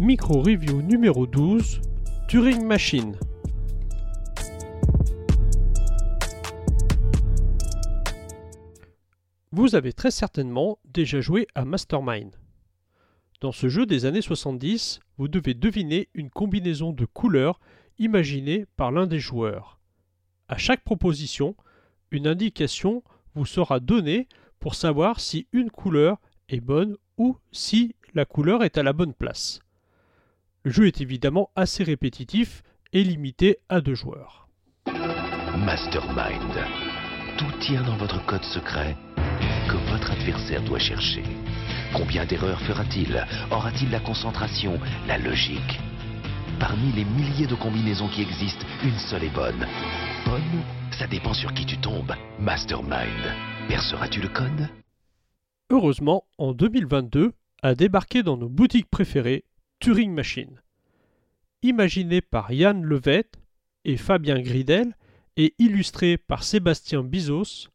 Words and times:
Micro 0.00 0.40
Review 0.40 0.80
numéro 0.80 1.26
12 1.26 1.80
Turing 2.28 2.64
Machine. 2.64 3.16
Vous 9.50 9.74
avez 9.74 9.92
très 9.92 10.12
certainement 10.12 10.78
déjà 10.84 11.20
joué 11.20 11.48
à 11.56 11.64
Mastermind. 11.64 12.30
Dans 13.40 13.50
ce 13.50 13.68
jeu 13.68 13.86
des 13.86 14.04
années 14.04 14.22
70, 14.22 15.00
vous 15.16 15.26
devez 15.26 15.54
deviner 15.54 16.08
une 16.14 16.30
combinaison 16.30 16.92
de 16.92 17.04
couleurs 17.04 17.58
imaginée 17.98 18.66
par 18.76 18.92
l'un 18.92 19.08
des 19.08 19.18
joueurs. 19.18 19.80
À 20.46 20.58
chaque 20.58 20.84
proposition, 20.84 21.56
une 22.12 22.28
indication 22.28 23.02
vous 23.34 23.46
sera 23.46 23.80
donnée 23.80 24.28
pour 24.60 24.76
savoir 24.76 25.18
si 25.18 25.48
une 25.52 25.72
couleur 25.72 26.20
est 26.48 26.60
bonne 26.60 26.96
ou 27.16 27.36
si 27.50 27.96
la 28.14 28.24
couleur 28.24 28.62
est 28.62 28.78
à 28.78 28.84
la 28.84 28.92
bonne 28.92 29.12
place. 29.12 29.58
Le 30.64 30.70
jeu 30.72 30.86
est 30.86 31.00
évidemment 31.00 31.50
assez 31.56 31.84
répétitif 31.84 32.62
et 32.92 33.04
limité 33.04 33.58
à 33.68 33.80
deux 33.80 33.94
joueurs. 33.94 34.48
Mastermind. 35.56 36.52
Tout 37.36 37.52
tient 37.60 37.82
dans 37.82 37.96
votre 37.96 38.24
code 38.26 38.42
secret 38.44 38.96
que 39.68 39.76
votre 39.90 40.10
adversaire 40.10 40.62
doit 40.62 40.78
chercher. 40.78 41.22
Combien 41.94 42.24
d'erreurs 42.26 42.60
fera-t-il? 42.62 43.24
Aura-t-il 43.50 43.90
la 43.90 44.00
concentration, 44.00 44.80
la 45.06 45.18
logique? 45.18 45.78
Parmi 46.58 46.90
les 46.92 47.04
milliers 47.04 47.46
de 47.46 47.54
combinaisons 47.54 48.08
qui 48.08 48.22
existent, 48.22 48.66
une 48.82 48.98
seule 48.98 49.24
est 49.24 49.34
bonne. 49.34 49.66
Bonne? 50.24 50.62
Ça 50.90 51.06
dépend 51.06 51.34
sur 51.34 51.52
qui 51.54 51.66
tu 51.66 51.78
tombes. 51.78 52.14
Mastermind. 52.40 53.34
Perceras-tu 53.68 54.20
le 54.20 54.28
code? 54.28 54.68
Heureusement, 55.70 56.24
en 56.38 56.52
2022, 56.52 57.32
a 57.62 57.74
débarqué 57.74 58.22
dans 58.22 58.36
nos 58.36 58.48
boutiques 58.48 58.90
préférées 58.90 59.44
Turing 59.80 60.12
Machine. 60.12 60.60
Imaginé 61.62 62.20
par 62.20 62.50
Yann 62.50 62.82
Levet 62.82 63.30
et 63.84 63.96
Fabien 63.96 64.40
Gridel 64.40 64.96
et 65.36 65.54
illustré 65.58 66.18
par 66.18 66.42
Sébastien 66.42 67.04
Bizos, 67.04 67.68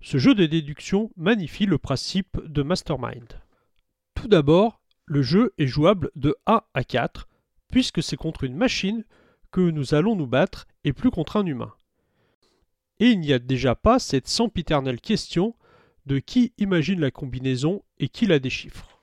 ce 0.00 0.18
jeu 0.18 0.34
de 0.34 0.46
déduction 0.46 1.12
magnifie 1.16 1.66
le 1.66 1.78
principe 1.78 2.40
de 2.44 2.62
Mastermind. 2.62 3.40
Tout 4.14 4.26
d'abord, 4.26 4.80
le 5.06 5.22
jeu 5.22 5.54
est 5.58 5.68
jouable 5.68 6.10
de 6.16 6.36
1 6.46 6.60
à 6.74 6.82
4, 6.84 7.28
puisque 7.68 8.02
c'est 8.02 8.16
contre 8.16 8.42
une 8.42 8.56
machine 8.56 9.04
que 9.52 9.60
nous 9.60 9.94
allons 9.94 10.16
nous 10.16 10.26
battre 10.26 10.66
et 10.82 10.92
plus 10.92 11.12
contre 11.12 11.36
un 11.36 11.46
humain. 11.46 11.72
Et 12.98 13.10
il 13.10 13.20
n'y 13.20 13.32
a 13.32 13.38
déjà 13.38 13.76
pas 13.76 14.00
cette 14.00 14.26
sempiternelle 14.26 15.00
question 15.00 15.54
de 16.04 16.18
qui 16.18 16.52
imagine 16.58 16.98
la 16.98 17.12
combinaison 17.12 17.84
et 17.98 18.08
qui 18.08 18.26
la 18.26 18.40
déchiffre. 18.40 19.00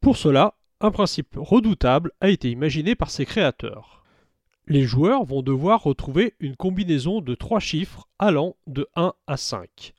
Pour 0.00 0.18
cela, 0.18 0.57
un 0.80 0.90
principe 0.90 1.34
redoutable 1.36 2.12
a 2.20 2.28
été 2.28 2.50
imaginé 2.50 2.94
par 2.94 3.10
ses 3.10 3.26
créateurs. 3.26 4.04
Les 4.66 4.82
joueurs 4.82 5.24
vont 5.24 5.42
devoir 5.42 5.82
retrouver 5.82 6.34
une 6.40 6.56
combinaison 6.56 7.20
de 7.20 7.34
trois 7.34 7.60
chiffres 7.60 8.06
allant 8.18 8.56
de 8.66 8.86
1 8.94 9.14
à 9.26 9.36
5. 9.36 9.94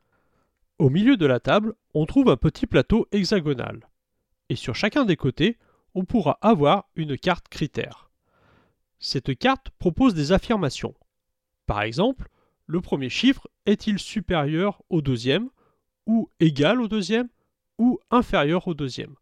Au 0.78 0.90
milieu 0.90 1.18
de 1.18 1.26
la 1.26 1.40
table, 1.40 1.76
on 1.94 2.06
trouve 2.06 2.30
un 2.30 2.38
petit 2.38 2.68
plateau 2.68 3.08
hexagonal. 3.12 3.90
Et 4.50 4.56
sur 4.56 4.76
chacun 4.76 5.06
des 5.06 5.18
côtés, 5.18 5.58
on 5.96 6.06
pourra 6.06 6.38
avoir 6.42 6.88
une 6.96 7.18
carte 7.18 7.50
critère. 7.50 8.10
Cette 9.00 9.38
carte 9.38 9.72
propose 9.80 10.14
des 10.14 10.32
affirmations. 10.32 10.94
Par 11.66 11.82
exemple, 11.82 12.30
le 12.68 12.80
premier 12.80 13.10
chiffre 13.10 13.48
est-il 13.66 14.00
supérieur 14.00 14.82
au 14.90 15.02
deuxième, 15.02 15.50
ou 16.06 16.30
égal 16.40 16.80
au 16.80 16.88
deuxième, 16.88 17.28
ou 17.78 18.00
inférieur 18.12 18.68
au 18.68 18.74
deuxième? 18.74 19.16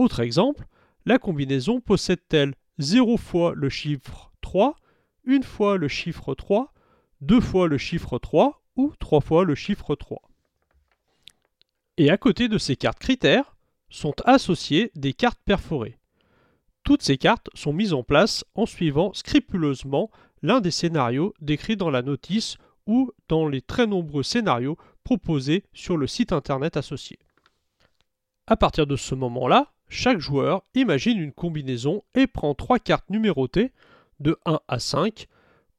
Autre 0.00 0.20
exemple, 0.20 0.66
la 1.04 1.18
combinaison 1.18 1.80
possède-t-elle 1.80 2.54
0 2.78 3.18
fois 3.18 3.52
le 3.54 3.68
chiffre 3.68 4.32
3, 4.40 4.76
une 5.24 5.42
fois 5.42 5.76
le 5.76 5.88
chiffre 5.88 6.34
3, 6.34 6.72
deux 7.20 7.40
fois 7.40 7.68
le 7.68 7.76
chiffre 7.76 8.18
3 8.18 8.62
ou 8.76 8.94
trois 8.98 9.20
fois 9.20 9.44
le 9.44 9.54
chiffre 9.54 9.94
3 9.94 10.22
Et 11.98 12.10
à 12.10 12.16
côté 12.16 12.48
de 12.48 12.56
ces 12.56 12.76
cartes 12.76 12.98
critères 12.98 13.56
sont 13.90 14.14
associées 14.24 14.90
des 14.94 15.12
cartes 15.12 15.40
perforées. 15.44 15.98
Toutes 16.82 17.02
ces 17.02 17.18
cartes 17.18 17.50
sont 17.52 17.74
mises 17.74 17.92
en 17.92 18.02
place 18.02 18.44
en 18.54 18.64
suivant 18.64 19.12
scrupuleusement 19.12 20.10
l'un 20.40 20.62
des 20.62 20.70
scénarios 20.70 21.34
décrits 21.42 21.76
dans 21.76 21.90
la 21.90 22.00
notice 22.00 22.56
ou 22.86 23.12
dans 23.28 23.46
les 23.46 23.60
très 23.60 23.86
nombreux 23.86 24.22
scénarios 24.22 24.78
proposés 25.04 25.64
sur 25.74 25.98
le 25.98 26.06
site 26.06 26.32
internet 26.32 26.78
associé. 26.78 27.18
À 28.46 28.56
partir 28.56 28.86
de 28.86 28.96
ce 28.96 29.14
moment-là, 29.14 29.70
chaque 29.90 30.20
joueur 30.20 30.62
imagine 30.74 31.18
une 31.18 31.32
combinaison 31.32 32.02
et 32.14 32.28
prend 32.28 32.54
trois 32.54 32.78
cartes 32.78 33.10
numérotées 33.10 33.72
de 34.20 34.38
1 34.46 34.60
à 34.68 34.78
5 34.78 35.26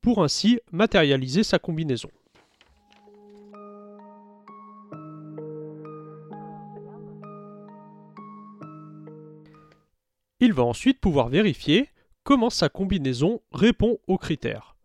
pour 0.01 0.22
ainsi 0.22 0.59
matérialiser 0.72 1.44
sa 1.44 1.59
combinaison. 1.59 2.09
Il 10.41 10.53
va 10.53 10.63
ensuite 10.63 10.99
pouvoir 10.99 11.29
vérifier 11.29 11.88
comment 12.23 12.49
sa 12.49 12.67
combinaison 12.67 13.41
répond 13.53 13.99
aux 14.07 14.17
critères. 14.17 14.75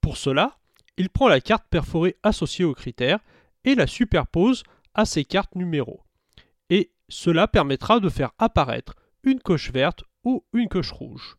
Pour 0.00 0.16
cela, 0.16 0.58
il 0.96 1.10
prend 1.10 1.28
la 1.28 1.40
carte 1.40 1.66
perforée 1.68 2.16
associée 2.22 2.64
aux 2.64 2.74
critères 2.74 3.20
et 3.64 3.74
la 3.74 3.86
superpose 3.86 4.64
à 4.94 5.04
ses 5.04 5.24
cartes 5.24 5.54
numéros. 5.54 6.00
Et 6.70 6.90
cela 7.08 7.48
permettra 7.48 8.00
de 8.00 8.08
faire 8.08 8.32
apparaître 8.38 8.94
une 9.22 9.40
coche 9.40 9.70
verte 9.70 10.04
ou 10.24 10.44
une 10.52 10.68
coche 10.68 10.92
rouge. 10.92 11.36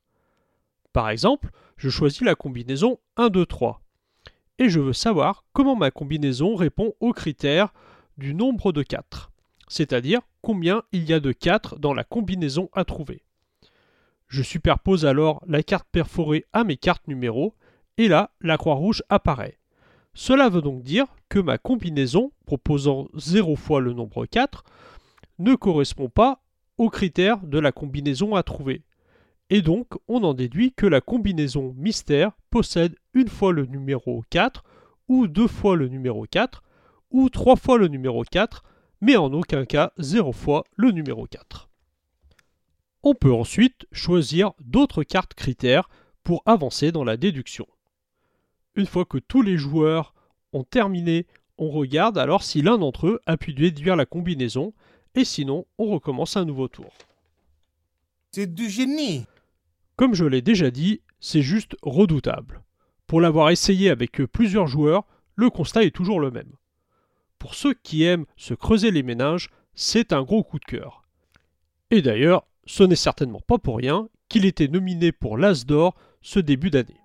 Par 0.93 1.09
exemple, 1.09 1.49
je 1.77 1.89
choisis 1.89 2.21
la 2.21 2.35
combinaison 2.35 2.99
1, 3.17 3.29
2, 3.29 3.45
3. 3.45 3.81
Et 4.59 4.69
je 4.69 4.79
veux 4.79 4.93
savoir 4.93 5.45
comment 5.53 5.75
ma 5.75 5.91
combinaison 5.91 6.55
répond 6.55 6.93
aux 6.99 7.13
critères 7.13 7.73
du 8.17 8.33
nombre 8.33 8.71
de 8.71 8.81
4, 8.81 9.31
c'est-à-dire 9.67 10.21
combien 10.41 10.81
il 10.91 11.03
y 11.03 11.13
a 11.13 11.19
de 11.19 11.31
4 11.31 11.77
dans 11.77 11.93
la 11.93 12.03
combinaison 12.03 12.69
à 12.73 12.83
trouver. 12.83 13.23
Je 14.27 14.41
superpose 14.41 15.05
alors 15.05 15.43
la 15.47 15.61
carte 15.61 15.87
perforée 15.91 16.45
à 16.51 16.63
mes 16.63 16.77
cartes 16.77 17.07
numéros, 17.07 17.53
et 17.97 18.07
là, 18.07 18.31
la 18.41 18.57
croix 18.57 18.75
rouge 18.75 19.03
apparaît. 19.09 19.59
Cela 20.13 20.49
veut 20.49 20.61
donc 20.61 20.81
dire 20.81 21.05
que 21.29 21.37
ma 21.37 21.59
combinaison, 21.59 22.31
proposant 22.47 23.07
0 23.13 23.55
fois 23.55 23.79
le 23.79 23.93
nombre 23.93 24.25
4, 24.25 24.63
ne 25.39 25.55
correspond 25.55 26.09
pas 26.09 26.41
aux 26.77 26.89
critères 26.89 27.39
de 27.39 27.59
la 27.59 27.71
combinaison 27.71 28.35
à 28.35 28.43
trouver. 28.43 28.83
Et 29.49 29.61
donc, 29.61 29.87
on 30.07 30.23
en 30.23 30.33
déduit 30.33 30.73
que 30.73 30.85
la 30.85 31.01
combinaison 31.01 31.73
mystère 31.77 32.31
possède 32.49 32.95
une 33.13 33.29
fois 33.29 33.53
le 33.53 33.65
numéro 33.65 34.23
4, 34.29 34.63
ou 35.07 35.27
deux 35.27 35.47
fois 35.47 35.75
le 35.75 35.87
numéro 35.87 36.25
4, 36.29 36.63
ou 37.11 37.29
trois 37.29 37.55
fois 37.55 37.77
le 37.77 37.87
numéro 37.87 38.23
4, 38.23 38.63
mais 38.99 39.15
en 39.15 39.31
aucun 39.31 39.65
cas 39.65 39.93
zéro 39.97 40.33
fois 40.33 40.63
le 40.75 40.91
numéro 40.91 41.25
4. 41.25 41.69
On 43.03 43.13
peut 43.13 43.33
ensuite 43.33 43.87
choisir 43.91 44.51
d'autres 44.59 45.03
cartes 45.03 45.33
critères 45.33 45.87
pour 46.23 46.43
avancer 46.45 46.91
dans 46.91 47.05
la 47.05 47.15
déduction. 47.15 47.67
Une 48.75 48.85
fois 48.85 49.05
que 49.05 49.17
tous 49.17 49.41
les 49.41 49.57
joueurs 49.57 50.13
ont 50.51 50.63
terminé, 50.65 51.25
on 51.57 51.69
regarde 51.69 52.17
alors 52.17 52.43
si 52.43 52.61
l'un 52.61 52.77
d'entre 52.77 53.07
eux 53.07 53.21
a 53.25 53.37
pu 53.37 53.53
déduire 53.53 53.95
la 53.95 54.05
combinaison 54.05 54.73
et 55.17 55.25
sinon 55.25 55.65
on 55.77 55.87
recommence 55.87 56.37
un 56.37 56.45
nouveau 56.45 56.67
tour. 56.67 56.93
C'est 58.31 58.53
du 58.53 58.69
génie 58.69 59.25
Comme 59.95 60.13
je 60.13 60.25
l'ai 60.25 60.41
déjà 60.41 60.71
dit, 60.71 61.01
c'est 61.19 61.41
juste 61.41 61.75
redoutable. 61.81 62.61
Pour 63.07 63.19
l'avoir 63.19 63.49
essayé 63.49 63.89
avec 63.89 64.21
plusieurs 64.25 64.67
joueurs, 64.67 65.05
le 65.35 65.49
constat 65.49 65.83
est 65.83 65.95
toujours 65.95 66.19
le 66.19 66.29
même. 66.29 66.53
Pour 67.39 67.55
ceux 67.55 67.73
qui 67.73 68.03
aiment 68.03 68.25
se 68.35 68.53
creuser 68.53 68.91
les 68.91 69.03
méninges, 69.03 69.49
c'est 69.73 70.13
un 70.13 70.21
gros 70.21 70.43
coup 70.43 70.59
de 70.59 70.65
cœur. 70.65 71.03
Et 71.89 72.01
d'ailleurs, 72.01 72.45
ce 72.65 72.83
n'est 72.83 72.95
certainement 72.95 73.41
pas 73.41 73.57
pour 73.57 73.77
rien 73.77 74.09
qu'il 74.29 74.45
était 74.45 74.67
nominé 74.67 75.11
pour 75.11 75.37
l'As 75.37 75.65
d'or 75.65 75.95
ce 76.21 76.39
début 76.39 76.69
d'année. 76.69 76.99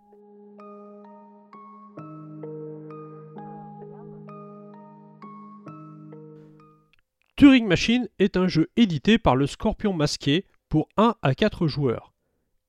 Turing 7.43 7.67
Machine 7.67 8.09
est 8.21 8.37
un 8.37 8.47
jeu 8.47 8.71
édité 8.77 9.19
par 9.19 9.35
le 9.35 9.49
Scorpion 9.49 9.93
Masqué 9.93 10.45
pour 10.69 10.89
1 10.97 11.17
à 11.23 11.35
4 11.35 11.67
joueurs. 11.67 12.13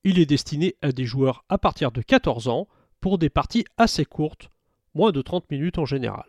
Il 0.02 0.18
est 0.18 0.26
destiné 0.26 0.74
à 0.82 0.90
des 0.90 1.04
joueurs 1.04 1.44
à 1.48 1.58
partir 1.58 1.92
de 1.92 2.02
14 2.02 2.48
ans 2.48 2.66
pour 3.00 3.18
des 3.18 3.30
parties 3.30 3.64
assez 3.76 4.04
courtes, 4.04 4.50
moins 4.92 5.12
de 5.12 5.22
30 5.22 5.48
minutes 5.48 5.78
en 5.78 5.84
général. 5.84 6.24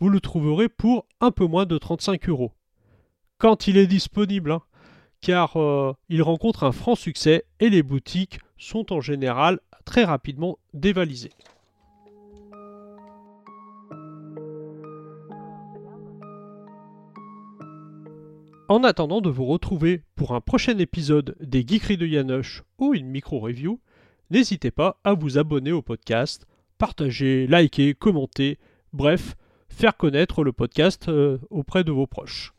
Vous 0.00 0.08
le 0.08 0.18
trouverez 0.18 0.68
pour 0.68 1.06
un 1.20 1.30
peu 1.30 1.46
moins 1.46 1.64
de 1.64 1.78
35 1.78 2.28
euros. 2.30 2.50
Quand 3.38 3.68
il 3.68 3.76
est 3.76 3.86
disponible, 3.86 4.50
hein, 4.50 4.62
car 5.20 5.56
euh, 5.56 5.94
il 6.08 6.20
rencontre 6.20 6.64
un 6.64 6.72
franc 6.72 6.96
succès 6.96 7.44
et 7.60 7.70
les 7.70 7.84
boutiques 7.84 8.40
sont 8.58 8.92
en 8.92 9.00
général 9.00 9.60
très 9.84 10.02
rapidement 10.02 10.58
dévalisées. 10.74 11.30
En 18.72 18.84
attendant 18.84 19.20
de 19.20 19.28
vous 19.28 19.44
retrouver 19.44 20.00
pour 20.14 20.32
un 20.32 20.40
prochain 20.40 20.78
épisode 20.78 21.36
des 21.42 21.60
Geekeries 21.60 21.98
de 21.98 22.06
Yanoche 22.06 22.62
ou 22.78 22.94
une 22.94 23.06
micro-review, 23.06 23.78
n'hésitez 24.30 24.70
pas 24.70 24.98
à 25.04 25.12
vous 25.12 25.36
abonner 25.36 25.72
au 25.72 25.82
podcast, 25.82 26.46
partager, 26.78 27.46
liker, 27.46 27.92
commenter, 27.92 28.58
bref, 28.94 29.36
faire 29.68 29.94
connaître 29.98 30.42
le 30.42 30.54
podcast 30.54 31.10
euh, 31.10 31.36
auprès 31.50 31.84
de 31.84 31.92
vos 31.92 32.06
proches. 32.06 32.54